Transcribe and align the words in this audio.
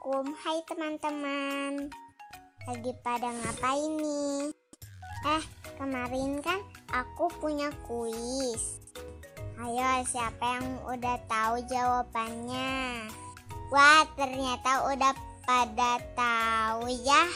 Assalamualaikum. 0.00 0.32
Hai 0.40 0.58
teman-teman. 0.64 1.72
Lagi 2.64 2.92
pada 3.04 3.28
ngapain 3.36 3.92
nih? 4.00 4.48
Eh 5.28 5.44
kemarin 5.76 6.40
kan 6.40 6.56
aku 6.88 7.28
punya 7.36 7.68
kuis. 7.84 8.80
Ayo 9.60 10.00
siapa 10.08 10.56
yang 10.56 10.80
udah 10.88 11.20
tahu 11.28 11.60
jawabannya? 11.68 13.12
Wah 13.68 14.08
ternyata 14.16 14.88
udah 14.88 15.12
pada 15.44 16.00
tahu 16.16 16.88
ya. 17.04 17.28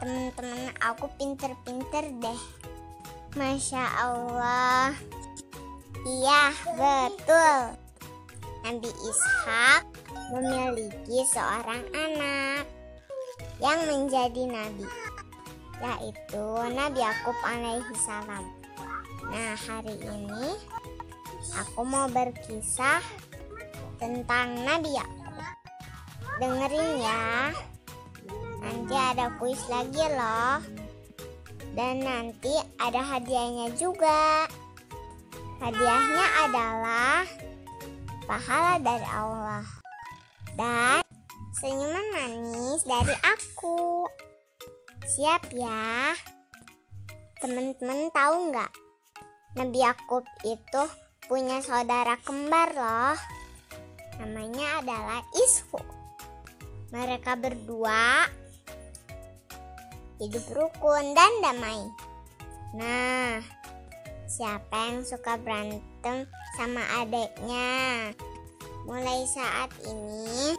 Teman-teman 0.00 0.72
aku 0.80 1.04
pinter-pinter 1.20 2.16
deh. 2.16 2.40
Masya 3.36 3.84
Allah. 4.08 4.96
Iya 6.00 6.48
betul. 6.80 7.76
Nabi 8.64 8.88
Ishak 8.88 9.97
memiliki 10.28 11.24
seorang 11.32 11.82
anak 11.92 12.64
yang 13.58 13.80
menjadi 13.88 14.42
nabi 14.46 14.86
yaitu 15.78 16.46
Nabi 16.74 16.98
Yakub 16.98 17.38
alaihi 17.46 17.94
salam. 18.02 18.44
Nah, 19.30 19.54
hari 19.54 19.94
ini 19.94 20.58
aku 21.54 21.86
mau 21.86 22.10
berkisah 22.10 23.02
tentang 24.02 24.58
Nabi 24.66 24.90
Yakub. 24.90 25.34
Dengerin 26.38 26.90
ya. 27.02 27.54
Nanti 28.58 28.94
ada 28.94 29.30
kuis 29.38 29.62
lagi 29.70 30.02
loh. 30.18 30.58
Dan 31.78 32.02
nanti 32.02 32.54
ada 32.82 32.98
hadiahnya 32.98 33.70
juga. 33.78 34.50
Hadiahnya 35.62 36.26
adalah 36.46 37.22
pahala 38.26 38.82
dari 38.82 39.08
Allah 39.10 39.77
dan 40.58 41.06
senyuman 41.54 42.06
manis 42.10 42.82
dari 42.82 43.14
aku. 43.22 44.10
Siap 45.06 45.54
ya? 45.54 46.12
Teman-teman 47.38 48.10
tahu 48.10 48.50
nggak? 48.50 48.72
Nabi 49.54 49.78
Yakub 49.78 50.26
itu 50.42 50.82
punya 51.30 51.62
saudara 51.62 52.18
kembar 52.26 52.74
loh. 52.74 53.16
Namanya 54.18 54.82
adalah 54.82 55.22
Ishu. 55.46 55.78
Mereka 56.90 57.38
berdua 57.38 58.26
hidup 60.18 60.42
rukun 60.50 61.14
dan 61.14 61.32
damai. 61.38 61.86
Nah, 62.74 63.38
siapa 64.26 64.90
yang 64.90 65.06
suka 65.06 65.38
berantem 65.38 66.26
sama 66.58 66.82
adiknya? 66.98 68.10
Mulai 68.88 69.28
saat 69.28 69.68
ini 69.84 70.56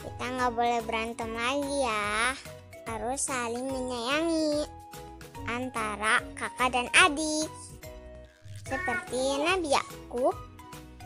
kita 0.00 0.24
nggak 0.24 0.56
boleh 0.56 0.80
berantem 0.88 1.28
lagi 1.28 1.76
ya. 1.84 2.32
Harus 2.88 3.28
saling 3.28 3.68
menyayangi 3.68 4.64
antara 5.44 6.24
kakak 6.40 6.72
dan 6.72 6.88
adik. 7.04 7.52
Seperti 8.64 9.20
Nabi 9.44 9.76
Yakub 9.76 10.32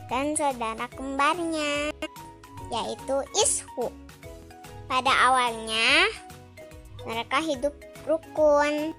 dan 0.07 0.31
saudara 0.31 0.87
kembarnya 0.95 1.91
yaitu 2.71 3.19
Ishu. 3.35 3.91
Pada 4.87 5.11
awalnya 5.27 6.07
mereka 7.03 7.43
hidup 7.43 7.75
rukun 8.07 8.95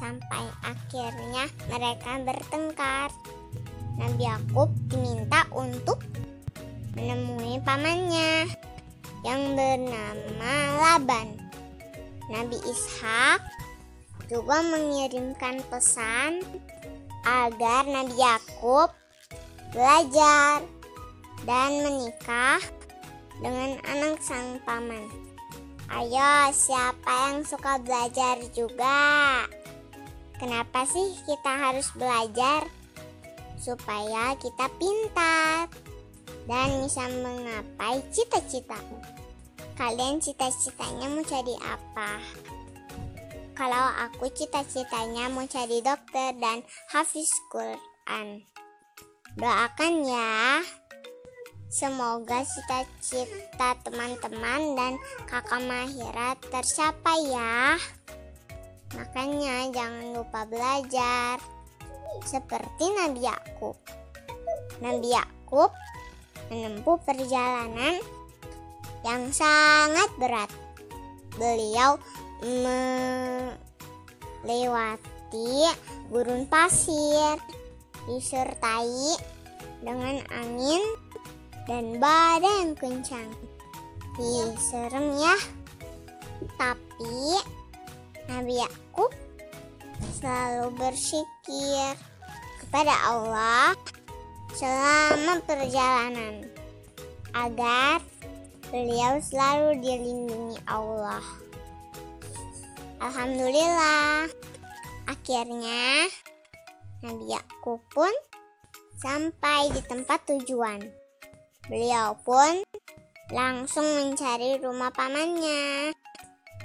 sampai 0.00 0.44
akhirnya 0.64 1.52
mereka 1.68 2.16
bertengkar. 2.24 3.12
Nabi 4.00 4.24
Yakub 4.24 4.72
diminta 4.88 5.44
untuk 5.52 6.00
menemui 6.94 7.58
pamannya 7.66 8.46
yang 9.26 9.58
bernama 9.58 10.54
Laban. 10.78 11.38
Nabi 12.30 12.56
Ishak 12.64 13.42
juga 14.30 14.64
mengirimkan 14.64 15.60
pesan 15.68 16.40
agar 17.26 17.84
Nabi 17.84 18.14
Yakub 18.16 18.94
belajar 19.74 20.64
dan 21.44 21.70
menikah 21.82 22.62
dengan 23.42 23.76
anak 23.90 24.22
sang 24.22 24.62
paman. 24.62 25.04
Ayo, 25.92 26.50
siapa 26.54 27.12
yang 27.28 27.44
suka 27.44 27.76
belajar 27.82 28.40
juga? 28.56 29.44
Kenapa 30.40 30.88
sih 30.88 31.12
kita 31.28 31.52
harus 31.52 31.86
belajar? 31.92 32.64
Supaya 33.60 34.34
kita 34.40 34.66
pintar 34.80 35.68
dan 36.44 36.84
bisa 36.84 37.08
menggapai 37.08 38.04
cita-cita. 38.12 38.76
Kalian 39.74 40.22
cita-citanya 40.22 41.10
mau 41.10 41.24
jadi 41.26 41.54
apa? 41.66 42.22
Kalau 43.54 43.86
aku 44.06 44.30
cita-citanya 44.34 45.30
mau 45.30 45.46
jadi 45.46 45.78
dokter 45.82 46.34
dan 46.38 46.62
hafiz 46.90 47.30
Quran. 47.50 48.42
Doakan 49.34 49.94
ya. 50.06 50.62
Semoga 51.70 52.46
cita-cita 52.46 53.74
teman-teman 53.82 54.78
dan 54.78 54.92
kakak 55.26 55.58
Mahira 55.66 56.38
tercapai 56.50 57.18
ya. 57.30 57.74
Makanya 58.94 59.74
jangan 59.74 60.06
lupa 60.14 60.46
belajar. 60.46 61.42
Seperti 62.22 62.94
Nabi 62.94 63.26
Yakub. 63.26 63.74
Nabi 64.78 65.18
Yakub 65.18 65.74
menempuh 66.52 66.98
perjalanan 67.04 68.00
yang 69.04 69.28
sangat 69.32 70.08
berat. 70.16 70.50
Beliau 71.36 71.98
melewati 74.44 75.68
gurun 76.08 76.48
pasir 76.48 77.36
disertai 78.04 79.16
dengan 79.84 80.20
angin 80.32 80.80
dan 81.64 81.96
badai 82.00 82.64
yang 82.64 82.72
kencang. 82.76 83.28
Ih, 84.20 84.54
serem 84.60 85.16
ya. 85.18 85.36
Tapi 86.60 87.40
Nabi 88.30 88.60
Yakub 88.60 89.10
selalu 90.20 90.72
bersyukur 90.76 91.92
kepada 92.62 92.94
Allah 93.10 93.74
selama 94.54 95.42
perjalanan 95.42 96.46
agar 97.34 97.98
beliau 98.70 99.18
selalu 99.18 99.82
dilindungi 99.82 100.58
Allah. 100.70 101.22
Alhamdulillah, 103.02 104.30
akhirnya 105.10 106.06
Nabi 107.02 107.34
Yakub 107.34 107.82
pun 107.90 108.14
sampai 109.02 109.74
di 109.74 109.82
tempat 109.84 110.22
tujuan. 110.30 110.80
Beliau 111.66 112.14
pun 112.22 112.62
langsung 113.34 113.84
mencari 113.98 114.62
rumah 114.62 114.94
pamannya. 114.94 115.90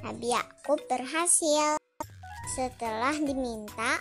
Nabi 0.06 0.32
Yakub 0.32 0.80
berhasil 0.86 1.76
setelah 2.54 3.18
diminta 3.18 4.00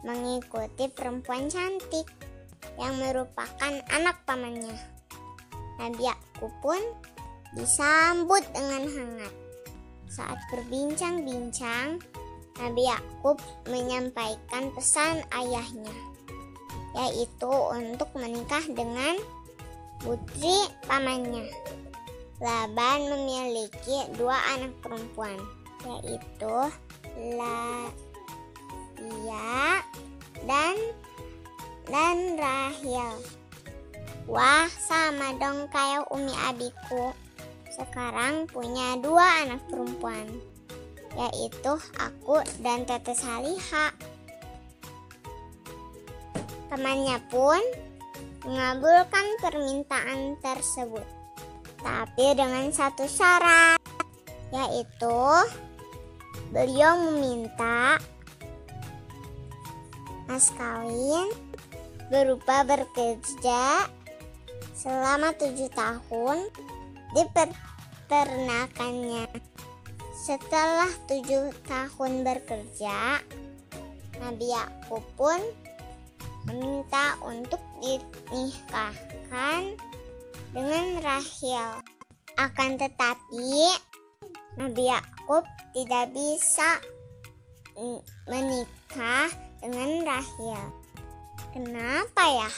mengikuti 0.00 0.88
perempuan 0.88 1.52
cantik 1.52 2.19
yang 2.80 2.96
merupakan 2.98 3.72
anak 3.92 4.16
pamannya. 4.24 4.76
Nabi 5.80 6.02
Yakub 6.04 6.52
pun 6.60 6.80
disambut 7.56 8.44
dengan 8.52 8.84
hangat. 8.84 9.34
Saat 10.10 10.38
berbincang-bincang, 10.50 12.02
Nabi 12.60 12.82
Yakub 12.84 13.40
menyampaikan 13.70 14.74
pesan 14.76 15.24
ayahnya, 15.32 15.94
yaitu 16.98 17.48
untuk 17.72 18.10
menikah 18.18 18.62
dengan 18.68 19.16
putri 20.02 20.68
pamannya. 20.84 21.48
Laban 22.40 23.00
memiliki 23.12 24.08
dua 24.16 24.36
anak 24.56 24.72
perempuan, 24.80 25.36
yaitu 25.84 26.56
Laia 27.20 27.84
dan 30.48 30.76
dan 31.88 32.36
Rahel. 32.36 33.16
Wah, 34.28 34.68
sama 34.68 35.32
dong 35.40 35.70
kayak 35.72 36.06
Umi 36.12 36.34
adikku. 36.52 37.16
Sekarang 37.70 38.44
punya 38.50 39.00
dua 39.00 39.46
anak 39.46 39.64
perempuan, 39.72 40.28
yaitu 41.16 41.72
aku 41.96 42.42
dan 42.60 42.84
Tete 42.84 43.16
Saliha. 43.16 43.94
Temannya 46.68 47.18
pun 47.32 47.62
mengabulkan 48.46 49.26
permintaan 49.42 50.38
tersebut, 50.38 51.06
tapi 51.82 52.26
dengan 52.36 52.70
satu 52.70 53.08
syarat, 53.10 53.80
yaitu 54.54 55.20
beliau 56.50 56.98
meminta 56.98 57.98
mas 60.30 60.50
kawin 60.54 61.26
berupa 62.10 62.66
bekerja 62.66 63.86
selama 64.74 65.30
tujuh 65.38 65.70
tahun 65.70 66.50
di 67.14 67.22
peternakannya. 67.30 69.30
Setelah 70.20 70.90
tujuh 71.08 71.48
tahun 71.64 72.26
bekerja, 72.26 73.22
Nabi 74.20 74.52
Yakub 74.52 75.00
pun 75.16 75.40
meminta 76.44 77.16
untuk 77.24 77.62
dinikahkan 77.80 79.78
dengan 80.52 80.86
Rahel. 81.00 81.80
Akan 82.36 82.76
tetapi, 82.76 83.72
Nabi 84.58 84.90
Yakub 84.90 85.46
tidak 85.72 86.12
bisa 86.12 86.82
menikah 88.28 89.30
dengan 89.62 90.04
Rahel. 90.04 90.79
Kenapa 91.50 92.22
ya? 92.30 92.50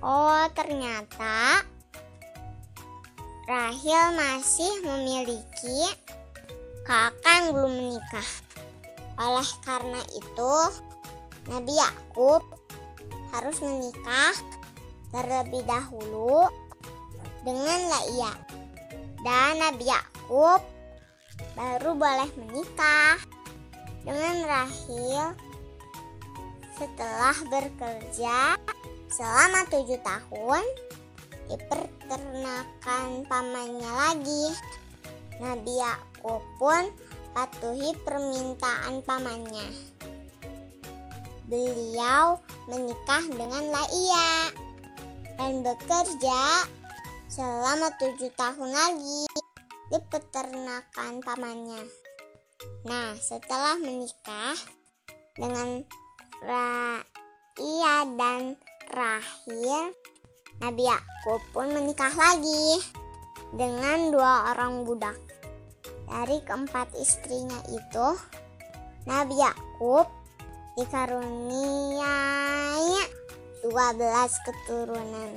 Oh, 0.00 0.48
ternyata 0.56 1.60
Rahel 3.44 4.16
masih 4.16 4.80
memiliki 4.80 5.92
kakak 6.88 7.20
yang 7.36 7.46
belum 7.52 7.72
menikah. 7.76 8.30
Oleh 9.20 9.50
karena 9.60 10.00
itu, 10.16 10.54
Nabi 11.52 11.72
Yakub 11.76 12.40
harus 13.36 13.60
menikah 13.60 14.32
terlebih 15.12 15.60
dahulu 15.68 16.48
dengan 17.44 17.80
Laia. 17.92 18.32
Dan 19.20 19.60
Nabi 19.60 19.84
Yakub 19.84 20.64
baru 21.52 21.92
boleh 21.92 22.30
menikah 22.40 23.20
dengan 24.00 24.36
Rahil 24.48 25.51
setelah 26.82 27.38
bekerja 27.46 28.58
selama 29.06 29.62
tujuh 29.70 30.02
tahun 30.02 30.64
di 31.46 31.56
peternakan 31.70 33.22
pamannya 33.30 33.86
lagi. 33.86 34.46
Nabi 35.38 35.78
Yakub 35.78 36.42
pun 36.58 36.90
patuhi 37.30 37.94
permintaan 38.02 38.98
pamannya. 39.06 39.62
Beliau 41.46 42.42
menikah 42.66 43.30
dengan 43.30 43.62
Laia 43.70 44.50
dan 45.38 45.62
bekerja 45.62 46.66
selama 47.30 47.94
tujuh 47.94 48.34
tahun 48.34 48.70
lagi 48.74 49.30
di 49.86 49.98
peternakan 50.10 51.22
pamannya. 51.22 51.86
Nah, 52.90 53.14
setelah 53.22 53.78
menikah 53.78 54.58
dengan 55.38 55.86
Raia 56.42 58.02
dan 58.18 58.58
Rahil, 58.90 59.94
Nabi 60.58 60.82
Yakub 60.90 61.38
pun 61.54 61.70
menikah 61.70 62.10
lagi 62.10 62.82
dengan 63.54 64.10
dua 64.10 64.50
orang 64.50 64.82
budak. 64.82 65.14
Dari 66.10 66.42
keempat 66.42 66.98
istrinya 66.98 67.62
itu, 67.70 68.08
Nabi 69.06 69.38
Yakub 69.38 70.10
dikaruniai 70.74 72.02
12 73.62 73.70
keturunan. 74.42 75.30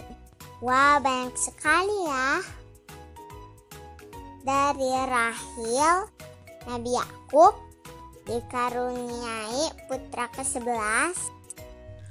Wah, 0.66 0.98
banyak 0.98 1.38
sekali 1.38 2.10
ya. 2.10 2.42
Dari 4.42 4.90
Rahil, 5.06 6.10
Nabi 6.66 6.98
Yakub 6.98 7.65
dikaruniai 8.26 9.70
putra 9.86 10.26
ke-11 10.34 11.14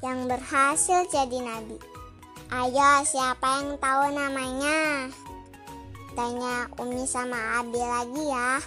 yang 0.03 0.31
berhasil 0.31 1.07
jadi 1.11 1.39
nabi. 1.43 1.79
Ayo, 2.55 3.03
siapa 3.03 3.65
yang 3.65 3.81
tahu 3.83 4.15
namanya? 4.15 5.11
Tanya 6.15 6.71
Umi 6.79 7.03
sama 7.11 7.59
Abi 7.59 7.83
lagi 7.83 8.23
ya. 8.31 8.63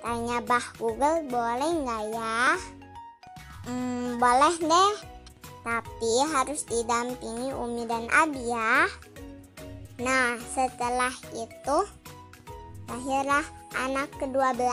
Tanya 0.00 0.40
Bah 0.40 0.64
Google 0.80 1.28
boleh 1.28 1.70
nggak 1.84 2.04
ya? 2.16 2.40
Hmm, 3.68 4.16
boleh 4.16 4.54
deh. 4.56 4.92
Tapi 5.60 6.12
harus 6.32 6.64
didampingi 6.64 7.52
Umi 7.52 7.84
dan 7.84 8.08
Abi 8.08 8.48
ya. 8.48 8.88
Nah, 10.00 10.40
setelah 10.56 11.12
itu 11.36 11.78
lahirlah 12.88 13.44
anak 13.76 14.08
ke-12 14.16 14.64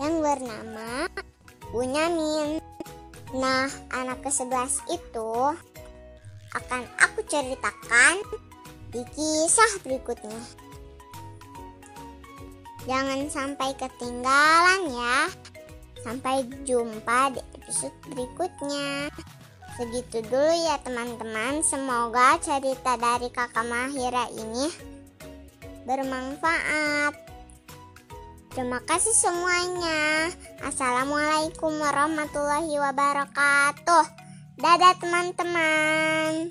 yang 0.00 0.20
bernama 0.20 1.08
Bunyamin. 1.72 2.60
Nah, 3.34 3.66
anak 3.90 4.22
ke-11 4.22 4.86
itu 4.92 5.32
akan 6.56 6.82
aku 7.02 7.20
ceritakan 7.26 8.22
di 8.94 9.02
kisah 9.12 9.72
berikutnya. 9.82 10.40
Jangan 12.86 13.26
sampai 13.26 13.74
ketinggalan 13.74 14.94
ya. 14.94 15.18
Sampai 16.06 16.46
jumpa 16.62 17.34
di 17.34 17.42
episode 17.58 17.98
berikutnya. 18.14 19.10
Segitu 19.74 20.22
dulu 20.30 20.54
ya 20.54 20.78
teman-teman. 20.86 21.66
Semoga 21.66 22.38
cerita 22.38 22.94
dari 22.94 23.26
kakak 23.28 23.66
Mahira 23.66 24.30
ini 24.30 24.70
bermanfaat. 25.82 27.25
Terima 28.56 28.80
kasih 28.88 29.12
semuanya. 29.12 30.32
Assalamualaikum 30.64 31.76
warahmatullahi 31.76 32.72
wabarakatuh. 32.80 34.04
Dadah 34.56 34.96
teman-teman. 34.96 36.48